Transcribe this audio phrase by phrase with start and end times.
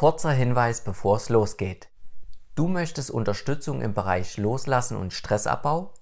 [0.00, 1.90] Kurzer Hinweis, bevor es losgeht.
[2.54, 5.92] Du möchtest Unterstützung im Bereich Loslassen und Stressabbau?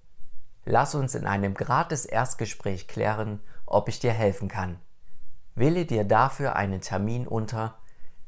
[0.64, 4.78] Lass uns in einem gratis Erstgespräch klären, ob ich dir helfen kann.
[5.56, 7.76] Wähle dir dafür einen Termin unter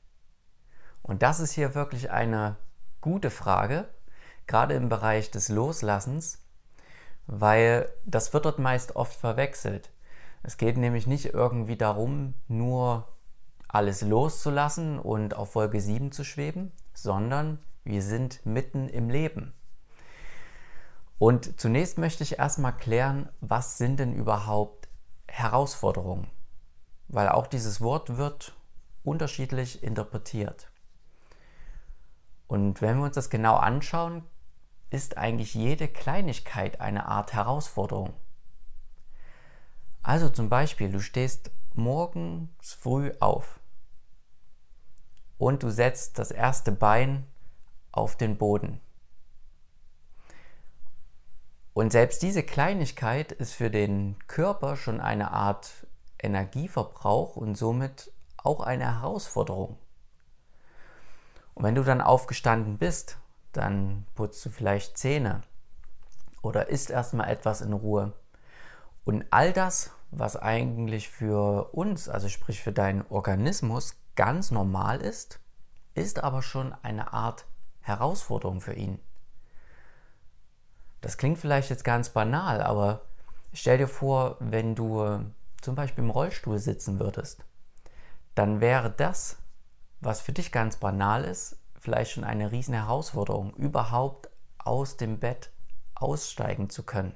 [1.02, 2.58] Und das ist hier wirklich eine
[3.02, 3.88] gute Frage,
[4.46, 6.46] gerade im Bereich des Loslassens,
[7.28, 9.92] weil das wird dort meist oft verwechselt.
[10.44, 13.08] Es geht nämlich nicht irgendwie darum, nur
[13.68, 19.54] alles loszulassen und auf Folge 7 zu schweben, sondern wir sind mitten im Leben.
[21.20, 24.88] Und zunächst möchte ich erstmal klären, was sind denn überhaupt
[25.28, 26.28] Herausforderungen?
[27.08, 28.56] Weil auch dieses Wort wird
[29.04, 30.70] unterschiedlich interpretiert.
[32.48, 34.24] Und wenn wir uns das genau anschauen,
[34.90, 38.14] ist eigentlich jede Kleinigkeit eine Art Herausforderung.
[40.02, 43.60] Also zum Beispiel, du stehst morgens früh auf
[45.38, 47.26] und du setzt das erste Bein
[47.92, 48.80] auf den Boden.
[51.78, 55.86] Und selbst diese Kleinigkeit ist für den Körper schon eine Art
[56.18, 59.78] Energieverbrauch und somit auch eine Herausforderung.
[61.54, 63.20] Und wenn du dann aufgestanden bist,
[63.54, 65.44] dann putzt du vielleicht Zähne
[66.42, 68.14] oder isst erstmal etwas in Ruhe.
[69.06, 75.40] Und all das, was eigentlich für uns, also sprich für deinen Organismus, ganz normal ist,
[75.94, 77.46] ist aber schon eine Art
[77.82, 78.98] Herausforderung für ihn.
[81.02, 83.02] Das klingt vielleicht jetzt ganz banal, aber
[83.54, 85.20] stell dir vor, wenn du
[85.62, 87.44] zum Beispiel im Rollstuhl sitzen würdest,
[88.36, 89.38] dann wäre das
[90.00, 95.52] was für dich ganz banal ist, vielleicht schon eine riesen Herausforderung, überhaupt aus dem Bett
[95.96, 97.16] aussteigen zu können,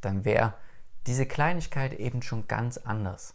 [0.00, 0.54] dann wäre
[1.06, 3.34] diese Kleinigkeit eben schon ganz anders.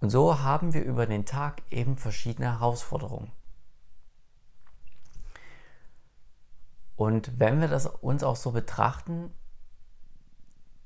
[0.00, 3.32] Und so haben wir über den Tag eben verschiedene Herausforderungen.
[6.96, 9.30] Und wenn wir das uns auch so betrachten,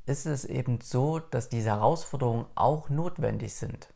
[0.06, 3.92] ist es eben so, dass diese Herausforderungen auch notwendig sind.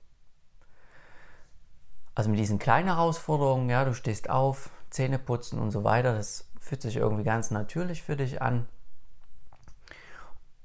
[2.14, 6.48] Also mit diesen kleinen Herausforderungen, ja, du stehst auf, Zähne putzen und so weiter, das
[6.60, 8.68] fühlt sich irgendwie ganz natürlich für dich an.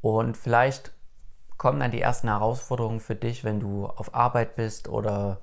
[0.02, 0.94] Und vielleicht
[1.58, 5.42] kommen dann die ersten Herausforderungen für dich, wenn du auf Arbeit bist oder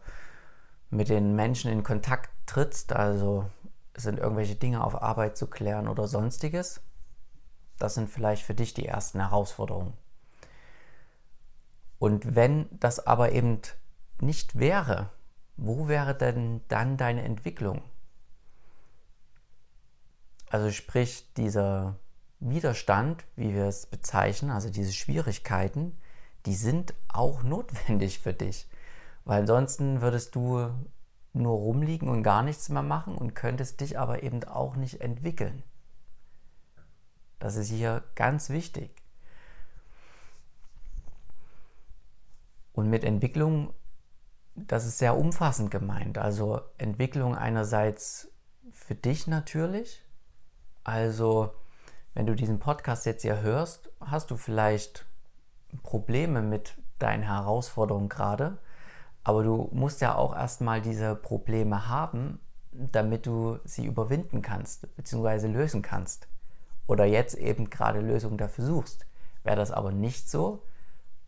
[0.89, 2.93] mit den Menschen in Kontakt trittst.
[2.93, 3.51] Also
[4.03, 6.81] sind irgendwelche Dinge auf Arbeit zu klären oder sonstiges.
[7.79, 9.95] Das sind vielleicht für dich die ersten Herausforderungen.
[11.99, 13.61] Und wenn das aber eben
[14.21, 15.11] nicht wäre,
[15.57, 17.83] wo wäre denn dann deine Entwicklung?
[20.51, 21.97] Also sprich, dieser
[22.39, 25.99] Widerstand, wie wir es bezeichnen, also diese Schwierigkeiten,
[26.45, 28.69] die sind auch notwendig für dich.
[29.25, 30.71] Weil ansonsten würdest du
[31.37, 35.63] nur rumliegen und gar nichts mehr machen und könntest dich aber eben auch nicht entwickeln.
[37.39, 38.91] Das ist hier ganz wichtig.
[42.73, 43.73] Und mit Entwicklung
[44.57, 46.19] das ist sehr umfassend gemeint.
[46.19, 48.29] Also Entwicklung einerseits
[48.73, 50.03] für dich natürlich.
[50.83, 51.53] Also
[52.15, 55.05] wenn du diesen Podcast jetzt hier hörst, hast du vielleicht
[55.83, 58.57] Probleme mit deinen Herausforderungen gerade.
[59.27, 62.39] Aber du musst ja auch erstmal diese Probleme haben,
[62.71, 65.49] damit du sie überwinden kannst bzw.
[65.49, 66.29] lösen kannst.
[66.87, 69.05] Oder jetzt eben gerade Lösungen dafür suchst.
[69.43, 70.63] Wäre das aber nicht so,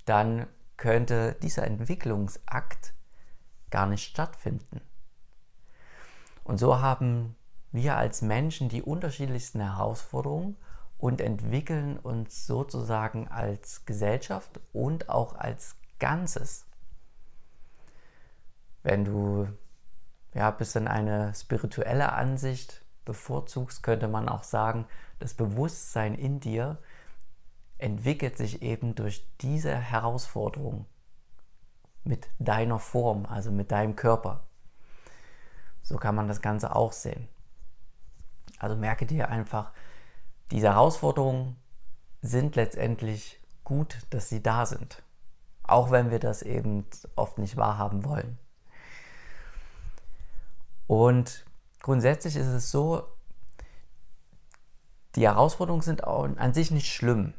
[0.04, 2.94] dann könnte dieser Entwicklungsakt
[3.68, 4.80] gar nicht stattfinden.
[6.44, 7.34] Und so haben
[7.72, 10.56] wir als Menschen die unterschiedlichsten Herausforderungen
[10.98, 16.67] und entwickeln uns sozusagen als Gesellschaft und auch als Ganzes.
[18.82, 19.48] Wenn du
[20.34, 24.86] ja, bis in eine spirituelle Ansicht bevorzugst, könnte man auch sagen,
[25.18, 26.78] das Bewusstsein in dir
[27.78, 30.86] entwickelt sich eben durch diese Herausforderung
[32.04, 34.46] mit deiner Form, also mit deinem Körper.
[35.82, 37.28] So kann man das Ganze auch sehen.
[38.58, 39.72] Also merke dir einfach,
[40.50, 41.56] diese Herausforderungen
[42.20, 45.02] sind letztendlich gut, dass sie da sind.
[45.62, 46.86] Auch wenn wir das eben
[47.16, 48.38] oft nicht wahrhaben wollen.
[50.88, 51.44] Und
[51.82, 53.04] grundsätzlich ist es so,
[55.14, 57.34] die Herausforderungen sind an sich nicht schlimm.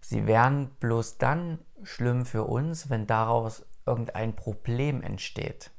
[0.00, 5.70] Sie wären bloß dann schlimm für uns, wenn daraus irgendein Problem entsteht.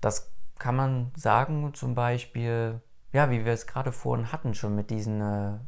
[0.00, 2.80] Das kann man sagen, zum Beispiel,
[3.12, 5.58] ja, wie wir es gerade vorhin hatten, schon mit diesen äh,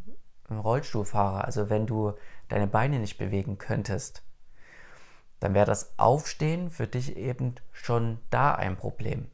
[0.53, 1.45] Rollstuhlfahrer.
[1.45, 2.15] Also wenn du
[2.49, 4.23] deine Beine nicht bewegen könntest,
[5.43, 9.29] dann wäre das Aufstehen für dich eben schon da ein Problem.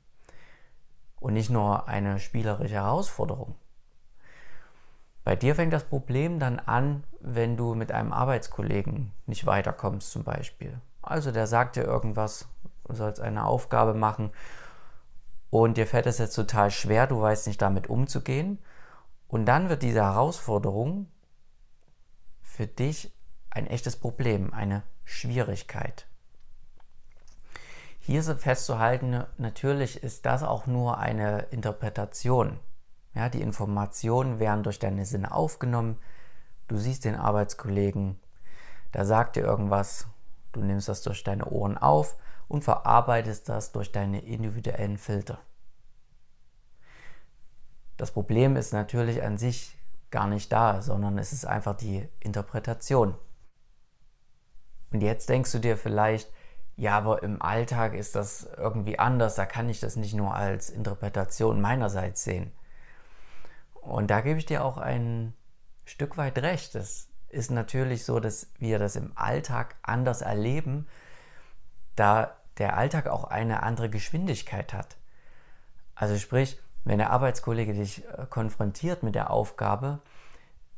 [1.21, 3.57] Und nicht nur eine spielerische Herausforderung.
[5.25, 10.25] Bei dir fängt das Problem dann an, wenn du mit einem Arbeitskollegen nicht weiterkommst zum
[10.25, 10.81] Beispiel.
[11.03, 12.49] Also der sagt dir irgendwas,
[12.85, 14.31] du sollst eine Aufgabe machen
[15.51, 18.59] und dir fällt es jetzt total schwer, du weißt nicht damit umzugehen.
[19.27, 21.09] Und dann wird diese Herausforderung
[22.41, 23.13] für dich
[23.51, 26.07] ein echtes Problem, eine Schwierigkeit.
[27.99, 32.61] Hier ist festzuhalten, natürlich ist das auch nur eine Interpretation.
[33.15, 35.99] Ja, die Informationen werden durch deine Sinne aufgenommen.
[36.69, 38.21] Du siehst den Arbeitskollegen,
[38.93, 40.07] da sagt dir irgendwas,
[40.53, 42.17] du nimmst das durch deine Ohren auf
[42.47, 45.39] und verarbeitest das durch deine individuellen Filter.
[47.97, 49.77] Das Problem ist natürlich an sich
[50.11, 53.15] gar nicht da, sondern es ist einfach die Interpretation.
[54.91, 56.31] Und jetzt denkst du dir vielleicht,
[56.77, 60.71] ja, aber im Alltag ist das irgendwie anders, da kann ich das nicht nur als
[60.71, 62.53] Interpretation meinerseits sehen.
[63.75, 65.35] Und da gebe ich dir auch ein
[65.85, 66.75] Stück weit recht.
[66.75, 70.87] Es ist natürlich so, dass wir das im Alltag anders erleben,
[71.97, 74.97] da der Alltag auch eine andere Geschwindigkeit hat.
[75.95, 80.01] Also sprich, wenn der Arbeitskollege dich äh, konfrontiert mit der Aufgabe,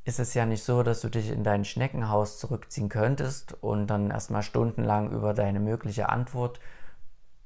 [0.05, 4.11] ist es ja nicht so, dass du dich in dein Schneckenhaus zurückziehen könntest und dann
[4.11, 6.61] erstmal stundenlang über deine mögliche Antwort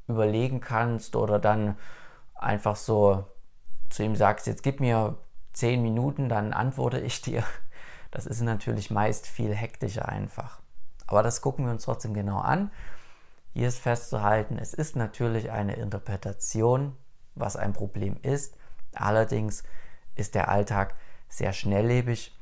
[0.06, 1.76] überlegen kannst oder dann
[2.34, 3.26] einfach so
[3.90, 5.16] zu ihm sagst, jetzt gib mir
[5.52, 7.44] zehn Minuten, dann antworte ich dir.
[8.10, 10.60] Das ist natürlich meist viel hektischer einfach.
[11.08, 12.70] Aber das gucken wir uns trotzdem genau an.
[13.54, 16.96] Hier ist festzuhalten, es ist natürlich eine Interpretation,
[17.34, 18.56] was ein Problem ist.
[18.94, 19.64] Allerdings
[20.14, 20.94] ist der Alltag
[21.28, 22.32] sehr schnelllebig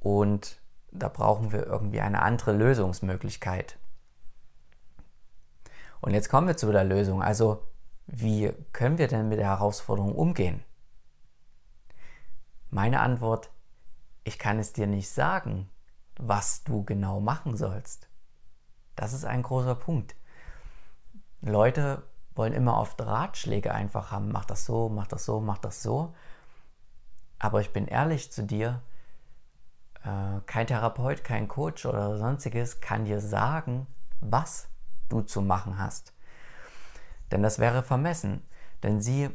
[0.00, 0.60] und
[0.90, 3.78] da brauchen wir irgendwie eine andere Lösungsmöglichkeit.
[6.00, 7.22] Und jetzt kommen wir zu der Lösung.
[7.22, 7.62] Also,
[8.06, 10.64] wie können wir denn mit der Herausforderung umgehen?
[12.70, 13.50] Meine Antwort,
[14.24, 15.68] ich kann es dir nicht sagen,
[16.16, 18.08] was du genau machen sollst.
[18.96, 20.16] Das ist ein großer Punkt.
[21.40, 22.02] Leute
[22.34, 24.30] wollen immer oft Ratschläge einfach haben.
[24.30, 26.14] Mach das so, mach das so, mach das so.
[27.38, 28.82] Aber ich bin ehrlich zu dir,
[30.04, 33.86] äh, kein Therapeut, kein Coach oder sonstiges kann dir sagen,
[34.20, 34.68] was
[35.08, 36.12] du zu machen hast.
[37.30, 38.42] Denn das wäre vermessen.
[38.82, 39.30] Denn sieh,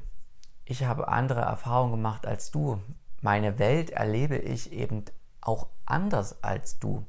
[0.66, 2.82] ich habe andere Erfahrungen gemacht als du.
[3.22, 5.06] Meine Welt erlebe ich eben
[5.42, 7.06] auch anders als du.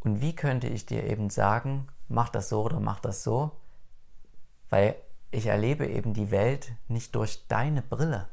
[0.00, 3.52] Und wie könnte ich dir eben sagen, mach das so oder mach das so?
[4.70, 4.96] Weil
[5.30, 8.28] ich erlebe eben die Welt nicht durch deine Brille.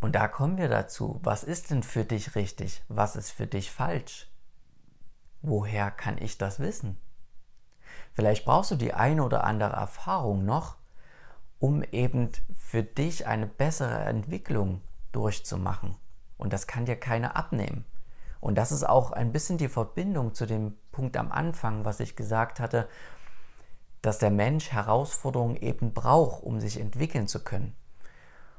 [0.00, 3.70] Und da kommen wir dazu, was ist denn für dich richtig, was ist für dich
[3.70, 4.30] falsch?
[5.42, 6.98] Woher kann ich das wissen?
[8.12, 10.76] Vielleicht brauchst du die eine oder andere Erfahrung noch,
[11.58, 14.80] um eben für dich eine bessere Entwicklung
[15.12, 15.96] durchzumachen.
[16.36, 17.84] Und das kann dir keiner abnehmen.
[18.40, 22.16] Und das ist auch ein bisschen die Verbindung zu dem Punkt am Anfang, was ich
[22.16, 22.88] gesagt hatte,
[24.02, 27.74] dass der Mensch Herausforderungen eben braucht, um sich entwickeln zu können.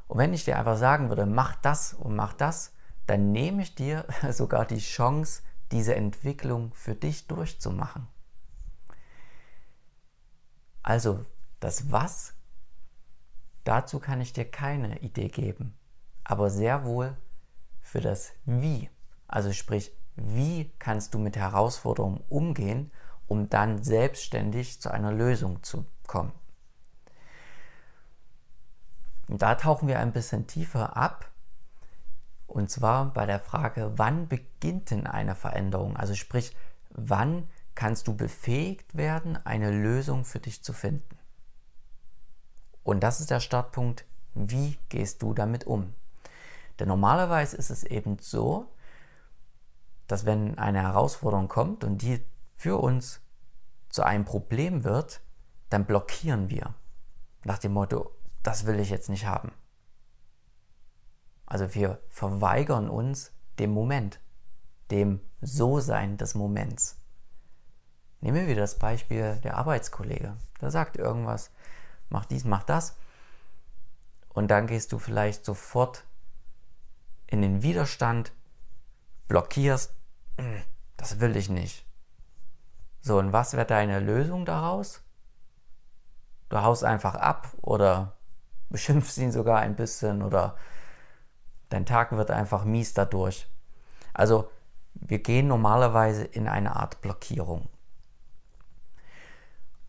[0.08, 2.74] Und wenn ich dir einfach sagen würde, mach das und mach das,
[3.06, 8.08] dann nehme ich dir sogar die Chance, diese Entwicklung für dich durchzumachen.
[10.82, 11.26] Also
[11.60, 12.34] das Was,
[13.66, 15.78] dazu kann ich dir keine Idee geben,
[16.24, 17.18] aber sehr wohl
[17.82, 18.90] für das Wie.
[19.28, 22.92] Also sprich, wie kannst du mit Herausforderungen umgehen,
[23.28, 26.32] um dann selbstständig zu einer Lösung zu kommen.
[29.28, 31.30] Und da tauchen wir ein bisschen tiefer ab.
[32.46, 35.98] Und zwar bei der Frage, wann beginnt denn eine Veränderung?
[35.98, 36.56] Also sprich,
[36.92, 41.18] wann kannst du befähigt werden, eine Lösung für dich zu finden?
[42.84, 45.94] Und das ist der Startpunkt, wie gehst du damit um?
[46.80, 48.72] Denn normalerweise ist es eben so,
[50.08, 52.24] dass wenn eine Herausforderung kommt und die
[52.56, 53.22] für uns
[53.90, 55.22] zu einem Problem wird,
[55.70, 56.74] dann blockieren wir.
[57.44, 58.12] Nach dem Motto,
[58.48, 59.52] das will ich jetzt nicht haben.
[61.46, 64.22] Also wir verweigern uns dem Moment,
[64.90, 66.98] dem So-Sein des Moments.
[68.22, 70.38] Nehmen wir wieder das Beispiel der Arbeitskollege.
[70.62, 71.52] Der sagt irgendwas,
[72.08, 72.96] mach dies, mach das.
[74.30, 76.06] Und dann gehst du vielleicht sofort
[77.26, 78.32] in den Widerstand
[79.28, 79.94] blockierst,
[80.96, 81.86] das will ich nicht.
[83.02, 85.02] So, und was wäre deine Lösung daraus?
[86.48, 88.17] Du haust einfach ab oder
[88.70, 90.56] beschimpfst ihn sogar ein bisschen oder
[91.70, 93.48] dein Tag wird einfach mies dadurch.
[94.14, 94.50] Also
[94.94, 97.70] wir gehen normalerweise in eine Art Blockierung.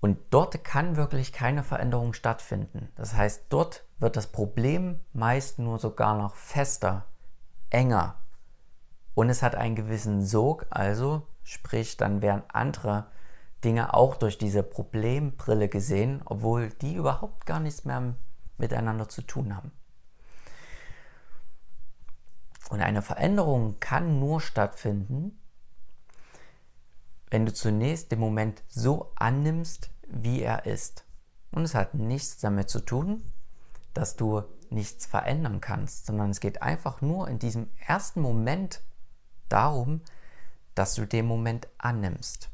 [0.01, 2.89] Und dort kann wirklich keine Veränderung stattfinden.
[2.95, 7.07] Das heißt, dort wird das Problem meist nur sogar noch fester,
[7.71, 8.15] enger.
[9.15, 13.07] Und es hat einen gewissen Sog, also sprich, dann werden andere
[13.65, 18.15] Dinge auch durch diese Problembrille gesehen, obwohl die überhaupt gar nichts mehr
[18.59, 19.73] miteinander zu tun haben.
[22.71, 25.39] Und eine Veränderung kann nur stattfinden,
[27.31, 31.05] wenn du zunächst den Moment so annimmst, wie er ist.
[31.51, 33.23] Und es hat nichts damit zu tun,
[33.95, 38.83] dass du nichts verändern kannst, sondern es geht einfach nur in diesem ersten Moment
[39.49, 40.03] darum,
[40.75, 42.51] dass du den Moment annimmst.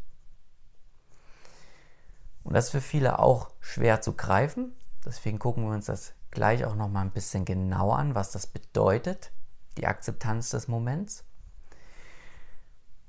[2.44, 4.76] Und das ist für viele auch schwer zu greifen.
[5.04, 8.46] Deswegen gucken wir uns das gleich auch noch mal ein bisschen genauer an, was das
[8.46, 9.30] bedeutet,
[9.76, 11.24] die Akzeptanz des Moments.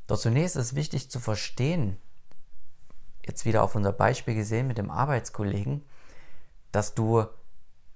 [0.08, 1.98] Doch zunächst ist wichtig zu verstehen,
[3.26, 5.84] jetzt wieder auf unser Beispiel gesehen mit dem Arbeitskollegen,
[6.72, 7.26] dass du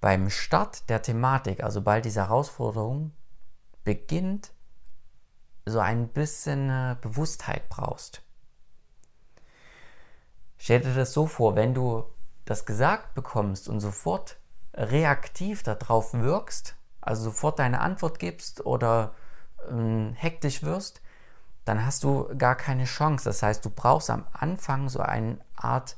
[0.01, 3.11] beim Start der Thematik, also bald diese Herausforderung
[3.83, 4.51] beginnt,
[5.65, 8.23] so ein bisschen äh, Bewusstheit brauchst.
[10.57, 12.05] Stell dir das so vor, wenn du
[12.49, 14.37] das gesagt bekommst und sofort
[14.73, 19.13] reaktiv darauf wirkst, also sofort deine Antwort gibst oder
[19.69, 20.99] ähm, hektisch wirst,
[21.65, 23.25] dann hast du gar keine Chance.
[23.25, 25.95] Das heißt, du brauchst am Anfang so eine Art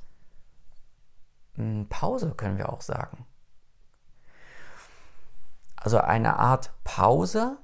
[1.56, 3.26] hm, Pause, können wir auch sagen.
[5.78, 7.60] Also eine Art Pause,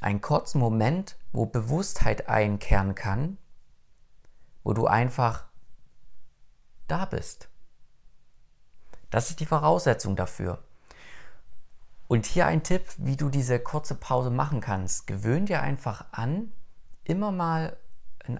[0.00, 3.36] einen kurzen Moment, wo Bewusstheit einkehren kann,
[4.62, 5.47] wo du einfach
[6.88, 7.48] da bist.
[9.10, 10.62] Das ist die Voraussetzung dafür.
[12.08, 15.06] Und hier ein Tipp, wie du diese kurze Pause machen kannst.
[15.06, 16.52] Gewöhn dir einfach an,
[17.04, 17.76] immer mal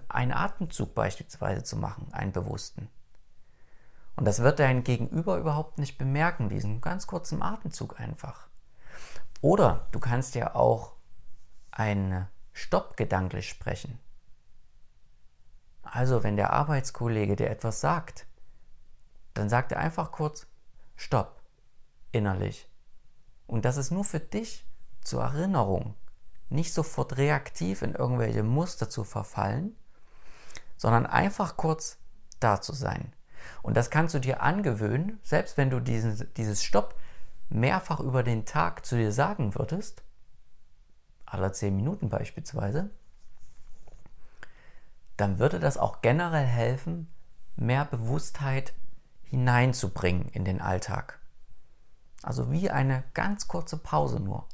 [0.09, 2.89] einen Atemzug beispielsweise zu machen, einen bewussten.
[4.17, 8.49] Und das wird dein Gegenüber überhaupt nicht bemerken, diesen ganz kurzen Atemzug einfach.
[9.41, 10.95] Oder du kannst ja auch
[11.71, 13.99] einen Stopp gedanklich sprechen.
[15.83, 18.27] Also, wenn der Arbeitskollege dir etwas sagt,
[19.39, 20.47] dann sagt er einfach kurz
[20.97, 21.41] Stopp
[22.13, 22.69] innerlich.
[23.47, 24.67] Und das ist nur für dich
[25.03, 25.95] zur Erinnerung
[26.51, 29.77] nicht sofort reaktiv in irgendwelche Muster zu verfallen,
[30.77, 31.99] sondern einfach kurz
[32.41, 33.13] da zu sein.
[33.63, 36.95] Und das kannst du dir angewöhnen, selbst wenn du diesen, dieses Stopp
[37.49, 40.03] mehrfach über den Tag zu dir sagen würdest,
[41.27, 42.91] alle zehn Minuten beispielsweise,
[45.17, 47.09] dann würde das auch generell helfen,
[47.57, 48.73] mehr Bewusstheit
[49.31, 51.19] hineinzubringen in den Alltag.
[52.23, 54.47] Also wie eine ganz kurze Pause nur.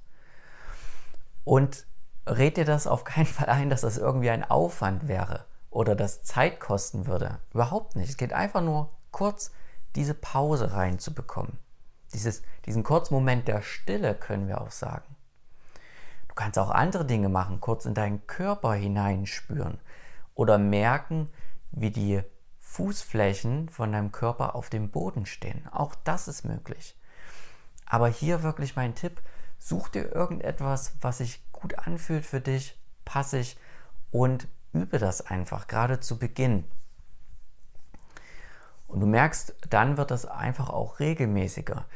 [1.45, 1.87] Und
[2.27, 6.23] red dir das auf keinen Fall ein, dass das irgendwie ein Aufwand wäre oder das
[6.23, 7.39] Zeit kosten würde.
[7.53, 8.11] Überhaupt nicht.
[8.11, 9.51] Es geht einfach nur kurz
[9.97, 11.59] diese Pause reinzubekommen.
[12.13, 15.17] Dieses, diesen kurzen Moment der Stille können wir auch sagen.
[16.29, 19.79] Du kannst auch andere Dinge machen, kurz in deinen Körper hineinspüren
[20.35, 21.29] oder merken,
[21.71, 22.23] wie die
[22.75, 25.67] Fußflächen von deinem Körper auf dem Boden stehen.
[25.69, 26.97] Auch das ist möglich.
[27.87, 29.23] Aber hier wirklich mein Tipp,
[29.67, 33.57] Such dir irgendetwas, was sich gut anfühlt für dich, passig
[34.11, 36.65] und übe das einfach, gerade zu Beginn.
[38.87, 41.87] Und du merkst, dann wird das einfach auch regelmäßiger.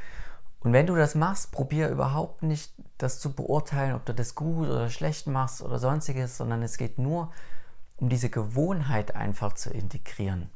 [0.61, 4.67] Und wenn du das machst, probier überhaupt nicht das zu beurteilen, ob du das gut
[4.69, 7.33] oder schlecht machst oder sonstiges, sondern es geht nur
[7.99, 10.51] um diese Gewohnheit einfach zu integrieren.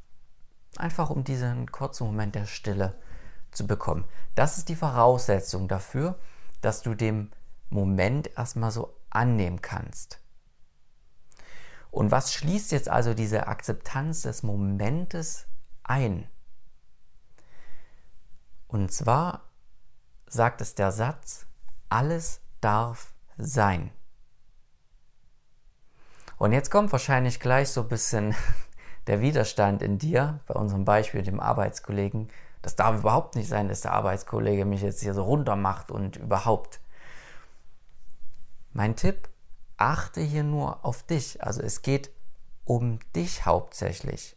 [0.77, 2.95] Einfach um diesen kurzen Moment der Stille
[3.51, 4.05] zu bekommen.
[4.35, 6.19] Das ist die Voraussetzung dafür,
[6.61, 7.31] dass du dem
[7.71, 10.21] Moment erstmal so annehmen kannst.
[11.91, 15.47] Und was schließt jetzt also diese Akzeptanz des Momentes
[15.83, 16.27] ein?
[18.67, 19.43] Und zwar
[20.27, 21.47] sagt es der Satz,
[21.91, 23.91] alles darf sein.
[26.39, 28.35] Und jetzt kommt wahrscheinlich gleich so ein bisschen
[29.07, 32.29] der Widerstand in dir, bei unserem Beispiel dem Arbeitskollegen,
[32.63, 36.17] das darf überhaupt nicht sein, dass der Arbeitskollege mich jetzt hier so runter macht und
[36.17, 36.81] überhaupt.
[38.73, 39.29] Mein Tipp,
[39.77, 41.43] achte hier nur auf dich.
[41.43, 42.11] Also es geht
[42.65, 44.37] um dich hauptsächlich.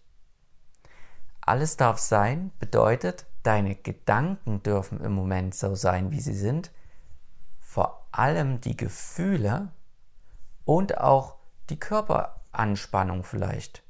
[1.42, 6.72] Alles darf sein bedeutet, deine Gedanken dürfen im Moment so sein, wie sie sind.
[7.60, 9.72] Vor allem die Gefühle
[10.66, 11.36] und auch
[11.70, 13.84] die Körperanspannung vielleicht,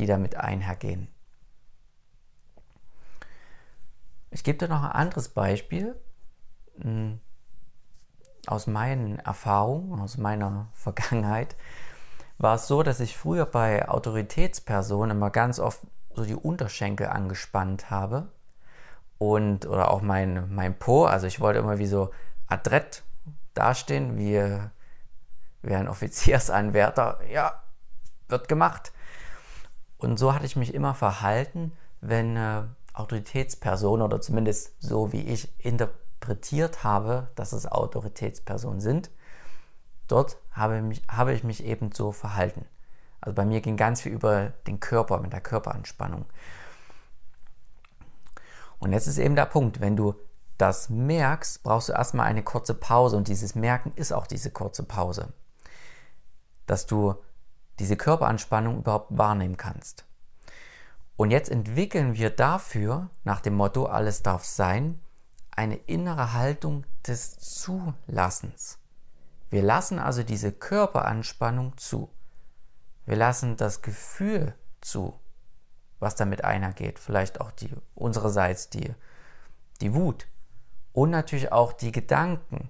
[0.00, 1.08] die damit einhergehen.
[4.30, 5.94] Ich gebe dir noch ein anderes Beispiel
[6.80, 7.20] hm,
[8.46, 11.56] aus meinen Erfahrungen, aus meiner Vergangenheit.
[12.38, 15.80] War es so, dass ich früher bei Autoritätspersonen immer ganz oft
[16.14, 18.32] so die Unterschenkel angespannt habe
[19.18, 22.10] und oder auch mein, mein Po, also ich wollte immer wie so
[22.46, 23.02] adrett
[23.52, 24.58] dastehen, wie,
[25.62, 27.20] wie ein Offiziersanwärter.
[27.30, 27.62] Ja,
[28.28, 28.92] wird gemacht.
[30.00, 32.62] Und so hatte ich mich immer verhalten, wenn äh,
[32.94, 39.10] Autoritätspersonen oder zumindest so wie ich interpretiert habe, dass es Autoritätspersonen sind,
[40.08, 42.64] dort habe, mich, habe ich mich eben so verhalten.
[43.20, 46.24] Also bei mir ging ganz viel über den Körper, mit der Körperanspannung.
[48.78, 50.14] Und jetzt ist eben der Punkt, wenn du
[50.56, 54.82] das merkst, brauchst du erstmal eine kurze Pause und dieses Merken ist auch diese kurze
[54.82, 55.34] Pause.
[56.66, 57.14] Dass du
[57.80, 60.04] diese Körperanspannung überhaupt wahrnehmen kannst.
[61.16, 65.00] Und jetzt entwickeln wir dafür, nach dem Motto, alles darf sein,
[65.50, 68.78] eine innere Haltung des Zulassens.
[69.50, 72.08] Wir lassen also diese Körperanspannung zu.
[73.04, 75.18] Wir lassen das Gefühl zu,
[75.98, 76.98] was damit einhergeht.
[76.98, 78.94] Vielleicht auch die unsererseits die,
[79.80, 80.26] die Wut
[80.92, 82.68] und natürlich auch die Gedanken.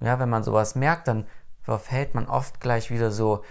[0.00, 1.26] Ja, wenn man sowas merkt, dann
[1.60, 3.44] verfällt man oft gleich wieder so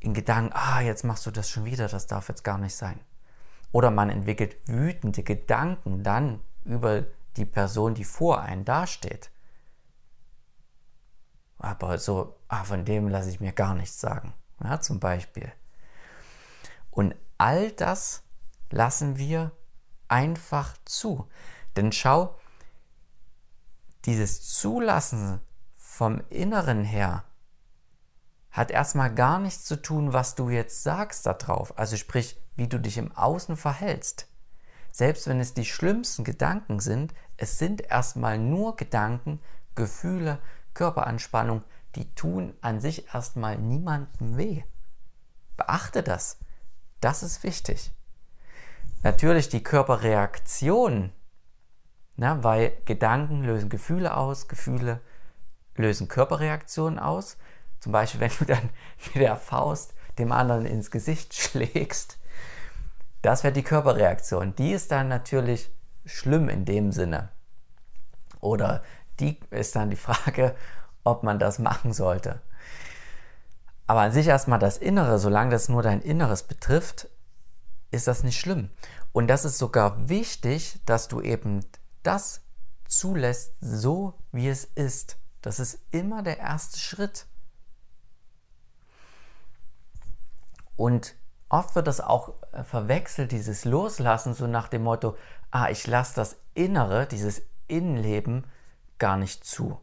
[0.00, 3.00] in Gedanken, ah, jetzt machst du das schon wieder, das darf jetzt gar nicht sein.
[3.72, 7.04] Oder man entwickelt wütende Gedanken dann über
[7.36, 9.30] die Person, die vor einem dasteht.
[11.58, 14.34] Aber so, ah, von dem lasse ich mir gar nichts sagen.
[14.62, 15.52] Ja, zum Beispiel.
[16.90, 18.22] Und all das
[18.70, 19.52] lassen wir
[20.08, 21.28] einfach zu.
[21.76, 22.38] Denn schau,
[24.04, 25.40] dieses Zulassen
[25.74, 27.24] vom Inneren her
[28.56, 31.78] hat erstmal gar nichts zu tun, was du jetzt sagst darauf.
[31.78, 34.28] Also sprich, wie du dich im Außen verhältst.
[34.90, 39.40] Selbst wenn es die schlimmsten Gedanken sind, es sind erstmal nur Gedanken,
[39.74, 40.38] Gefühle,
[40.72, 41.64] Körperanspannung,
[41.96, 44.62] die tun an sich erstmal niemandem weh.
[45.58, 46.38] Beachte das.
[47.02, 47.92] Das ist wichtig.
[49.02, 51.12] Natürlich die Körperreaktion,
[52.16, 55.02] na, weil Gedanken lösen Gefühle aus, Gefühle
[55.76, 57.36] lösen Körperreaktionen aus.
[57.86, 58.70] Zum Beispiel, wenn du dann
[59.14, 62.18] mit der Faust dem anderen ins Gesicht schlägst,
[63.22, 64.56] das wäre die Körperreaktion.
[64.56, 65.70] Die ist dann natürlich
[66.04, 67.28] schlimm in dem Sinne.
[68.40, 68.82] Oder
[69.20, 70.56] die ist dann die Frage,
[71.04, 72.42] ob man das machen sollte.
[73.86, 77.06] Aber an sich erstmal das Innere, solange das nur dein Inneres betrifft,
[77.92, 78.70] ist das nicht schlimm.
[79.12, 81.64] Und das ist sogar wichtig, dass du eben
[82.02, 82.40] das
[82.88, 85.18] zulässt, so wie es ist.
[85.40, 87.26] Das ist immer der erste Schritt.
[90.76, 91.14] Und
[91.48, 95.16] oft wird das auch äh, verwechselt, dieses Loslassen, so nach dem Motto,
[95.50, 98.44] ah, ich lasse das Innere, dieses Innenleben
[98.98, 99.80] gar nicht zu.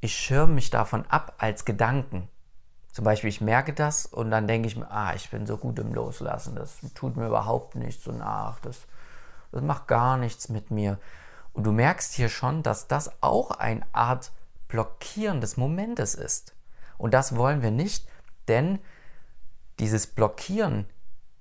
[0.00, 2.28] Ich schirme mich davon ab als Gedanken.
[2.92, 5.78] Zum Beispiel, ich merke das und dann denke ich mir, ah, ich bin so gut
[5.78, 8.86] im Loslassen, das tut mir überhaupt nichts und ach, das,
[9.52, 10.98] das macht gar nichts mit mir.
[11.52, 14.32] Und du merkst hier schon, dass das auch eine Art
[14.68, 16.54] Blockieren des Momentes ist.
[16.98, 18.08] Und das wollen wir nicht,
[18.48, 18.78] denn
[19.80, 20.86] dieses Blockieren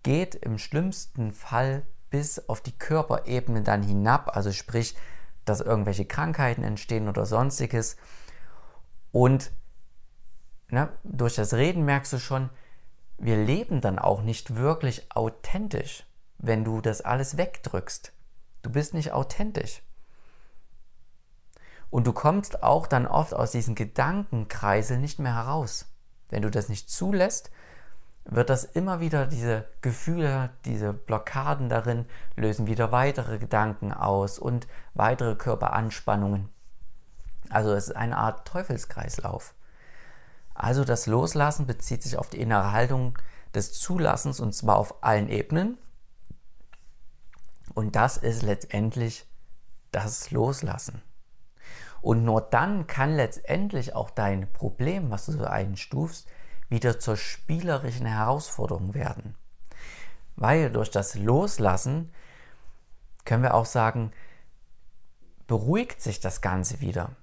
[0.01, 4.95] geht im schlimmsten Fall bis auf die Körperebene dann hinab, also sprich,
[5.45, 7.97] dass irgendwelche Krankheiten entstehen oder sonstiges.
[9.11, 9.51] Und
[10.69, 12.49] na, durch das Reden merkst du schon,
[13.17, 16.05] wir leben dann auch nicht wirklich authentisch,
[16.37, 18.13] wenn du das alles wegdrückst.
[18.61, 19.81] Du bist nicht authentisch.
[21.89, 25.87] Und du kommst auch dann oft aus diesen Gedankenkreisel nicht mehr heraus.
[26.29, 27.51] Wenn du das nicht zulässt,
[28.31, 34.67] wird das immer wieder diese Gefühle, diese Blockaden darin lösen wieder weitere Gedanken aus und
[34.93, 36.49] weitere Körperanspannungen.
[37.49, 39.55] Also es ist eine Art Teufelskreislauf.
[40.53, 43.17] Also das Loslassen bezieht sich auf die innere Haltung
[43.55, 45.77] des Zulassens und zwar auf allen Ebenen.
[47.73, 49.25] Und das ist letztendlich
[49.91, 51.01] das Loslassen.
[52.01, 56.27] Und nur dann kann letztendlich auch dein Problem, was du so einstufst,
[56.69, 59.35] wieder zur spielerischen Herausforderung werden.
[60.35, 62.13] Weil durch das Loslassen
[63.25, 64.11] können wir auch sagen,
[65.47, 67.15] beruhigt sich das Ganze wieder.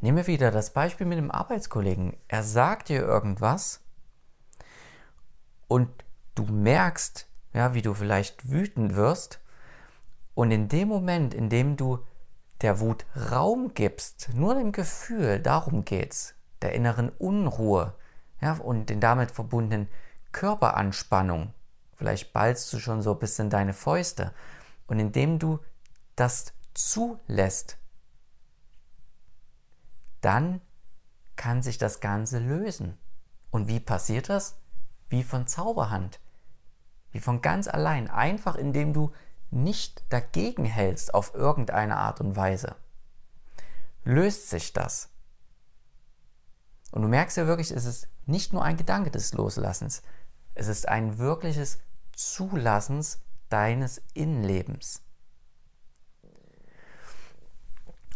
[0.00, 2.16] Nehmen wir wieder das Beispiel mit dem Arbeitskollegen.
[2.26, 3.80] Er sagt dir irgendwas
[5.68, 5.88] und
[6.34, 9.40] du merkst, ja, wie du vielleicht wütend wirst.
[10.34, 12.04] Und in dem Moment, in dem du
[12.62, 17.94] der Wut Raum gibst, nur dem Gefühl, darum geht's, der inneren Unruhe
[18.40, 19.88] ja, und den damit verbundenen
[20.32, 21.52] Körperanspannung,
[21.94, 24.32] vielleicht ballst du schon so bis in deine Fäuste,
[24.86, 25.58] und indem du
[26.16, 27.78] das zulässt,
[30.20, 30.60] dann
[31.36, 32.98] kann sich das Ganze lösen.
[33.50, 34.58] Und wie passiert das?
[35.08, 36.20] Wie von Zauberhand.
[37.10, 38.08] Wie von ganz allein.
[38.08, 39.12] Einfach indem du
[39.50, 42.76] nicht dagegen hältst auf irgendeine Art und Weise.
[44.04, 45.11] Löst sich das.
[46.92, 50.02] Und du merkst ja wirklich, es ist nicht nur ein Gedanke des Loslassens.
[50.54, 51.78] Es ist ein wirkliches
[52.14, 55.02] Zulassens deines Innenlebens.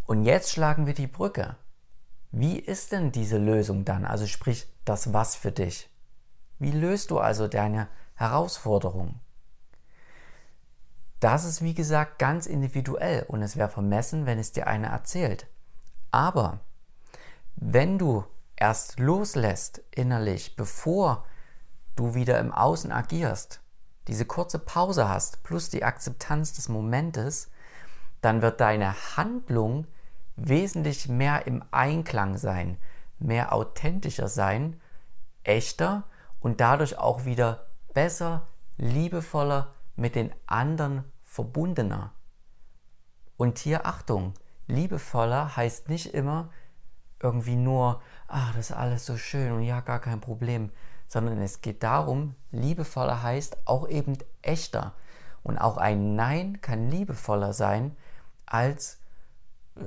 [0.04, 1.56] Und jetzt schlagen wir die Brücke.
[2.30, 4.04] Wie ist denn diese Lösung dann?
[4.04, 5.90] Also sprich das Was für dich.
[6.58, 9.20] Wie löst du also deine Herausforderung?
[11.18, 15.46] Das ist wie gesagt ganz individuell und es wäre vermessen, wenn es dir einer erzählt.
[16.10, 16.60] Aber
[17.56, 18.24] wenn du
[18.56, 21.24] erst loslässt innerlich, bevor
[21.94, 23.60] du wieder im Außen agierst,
[24.08, 27.50] diese kurze Pause hast, plus die Akzeptanz des Momentes,
[28.20, 29.86] dann wird deine Handlung
[30.36, 32.78] wesentlich mehr im Einklang sein,
[33.18, 34.80] mehr authentischer sein,
[35.42, 36.04] echter
[36.40, 42.12] und dadurch auch wieder besser, liebevoller mit den anderen verbundener.
[43.36, 44.34] Und hier Achtung,
[44.66, 46.50] liebevoller heißt nicht immer
[47.20, 50.70] irgendwie nur, ach, das ist alles so schön und ja, gar kein Problem,
[51.08, 54.92] sondern es geht darum, liebevoller heißt auch eben echter.
[55.42, 57.96] Und auch ein Nein kann liebevoller sein
[58.46, 58.98] als
[59.76, 59.82] äh,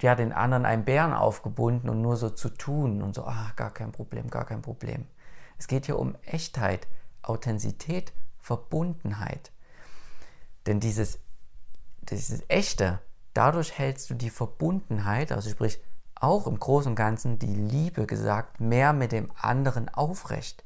[0.00, 3.72] ja, den anderen einen Bären aufgebunden und nur so zu tun und so, ach, gar
[3.72, 5.06] kein Problem, gar kein Problem.
[5.58, 6.86] Es geht hier um Echtheit,
[7.22, 9.50] Authentizität, Verbundenheit.
[10.66, 11.18] Denn dieses,
[12.02, 13.00] dieses Echte,
[13.32, 15.80] dadurch hältst du die Verbundenheit, also sprich
[16.14, 20.64] auch im Großen und Ganzen die Liebe gesagt, mehr mit dem anderen aufrecht.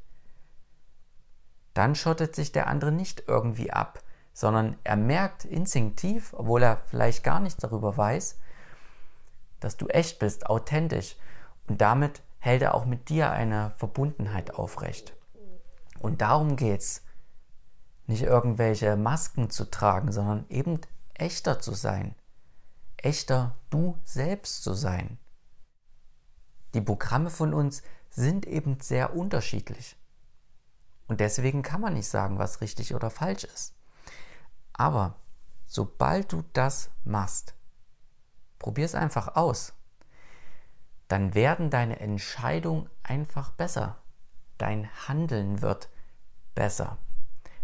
[1.75, 7.25] Dann schottet sich der andere nicht irgendwie ab, sondern er merkt instinktiv, obwohl er vielleicht
[7.25, 8.39] gar nichts darüber weiß,
[9.61, 11.17] dass du echt bist, authentisch.
[11.67, 15.15] Und damit hält er auch mit dir eine Verbundenheit aufrecht.
[15.99, 17.03] Und darum geht es,
[18.07, 20.81] nicht irgendwelche Masken zu tragen, sondern eben
[21.15, 22.15] echter zu sein.
[22.97, 25.19] Echter du selbst zu sein.
[26.75, 29.97] Die Programme von uns sind eben sehr unterschiedlich.
[31.07, 33.75] Und deswegen kann man nicht sagen, was richtig oder falsch ist.
[34.75, 35.17] Aber
[35.67, 37.55] sobald du das machst,
[38.59, 39.73] probier es einfach aus,
[41.09, 43.97] dann werden deine Entscheidungen einfach besser.
[44.59, 45.89] Dein Handeln wird
[46.55, 46.99] besser,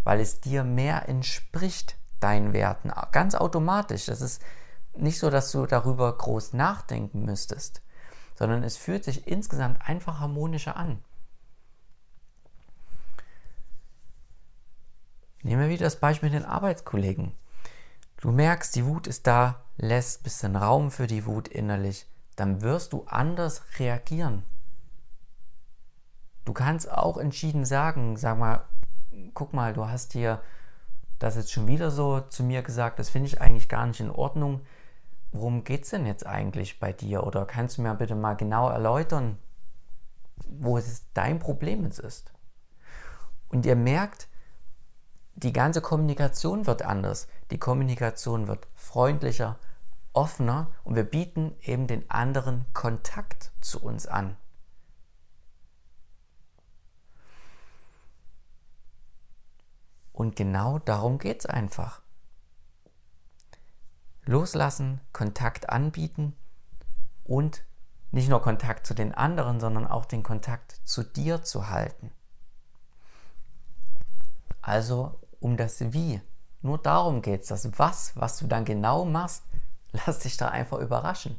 [0.05, 2.91] weil es dir mehr entspricht, deinen Werten.
[3.13, 4.07] Ganz automatisch.
[4.07, 4.41] Das ist
[4.97, 7.84] nicht so, dass du darüber groß nachdenken müsstest
[8.35, 11.03] sondern es fühlt sich insgesamt einfach harmonischer an.
[15.43, 17.33] Nehmen wir wieder das Beispiel mit den Arbeitskollegen.
[18.17, 22.63] Du merkst, die Wut ist da, lässt ein bisschen Raum für die Wut innerlich, dann
[22.63, 24.43] wirst du anders reagieren.
[26.47, 28.65] Du kannst auch entschieden sagen, sag mal,
[29.35, 30.41] guck mal, du hast hier
[31.19, 34.11] das jetzt schon wieder so zu mir gesagt, das finde ich eigentlich gar nicht in
[34.11, 34.63] Ordnung
[35.35, 37.27] worum geht es denn jetzt eigentlich bei dir?
[37.27, 39.37] Oder kannst du mir bitte mal genau erläutern,
[40.49, 42.33] wo es dein Problem jetzt ist?
[43.49, 44.29] Und ihr merkt,
[45.35, 47.27] die ganze Kommunikation wird anders.
[47.51, 49.59] Die Kommunikation wird freundlicher,
[50.13, 54.37] offener und wir bieten eben den anderen Kontakt zu uns an.
[60.13, 62.04] Und genau darum geht es einfach.
[64.27, 66.35] Loslassen, Kontakt anbieten
[67.25, 67.65] und
[68.11, 72.13] nicht nur Kontakt zu den anderen, sondern auch den Kontakt zu dir zu halten.
[74.63, 76.21] Also um das Wie.
[76.63, 77.49] Nur darum geht es.
[77.49, 79.43] Das Was, was du dann genau machst,
[79.93, 81.39] lass dich da einfach überraschen.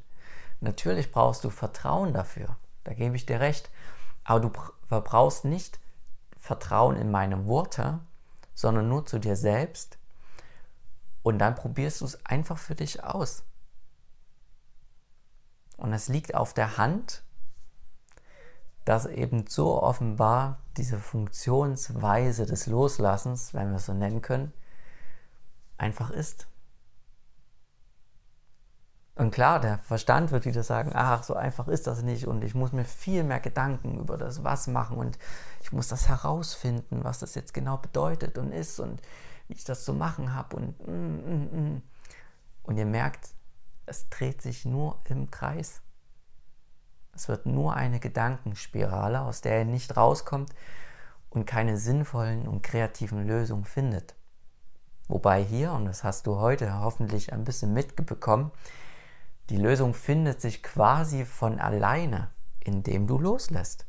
[0.60, 2.58] Natürlich brauchst du Vertrauen dafür.
[2.84, 3.70] Da gebe ich dir recht.
[4.24, 4.52] Aber du
[4.88, 5.80] verbrauchst nicht
[6.38, 8.00] Vertrauen in meine Worte,
[8.54, 9.98] sondern nur zu dir selbst
[11.26, 13.44] und dann probierst du es einfach für dich aus.
[15.76, 17.24] Und es liegt auf der Hand,
[18.86, 24.54] dass eben so offenbar diese Funktionsweise des Loslassens, wenn wir es so nennen können,
[25.80, 26.46] einfach ist.
[29.16, 32.54] Und klar, der Verstand wird wieder sagen, ach, so einfach ist das nicht und ich
[32.54, 35.18] muss mir viel mehr Gedanken über das Was machen und
[35.64, 39.02] ich muss das herausfinden, was das jetzt genau bedeutet und ist und
[39.48, 41.82] wie ich das zu machen habe und mm, mm, mm.
[42.64, 43.30] und ihr merkt,
[43.86, 45.82] es dreht sich nur im Kreis.
[47.14, 50.54] Es wird nur eine Gedankenspirale, aus der er nicht rauskommt
[51.30, 54.16] und keine sinnvollen und kreativen Lösungen findet.
[55.08, 58.52] Wobei hier, und das hast du heute hoffentlich ein bisschen mitbekommen,
[59.50, 63.86] die Lösung findet sich quasi von alleine, indem du loslässt.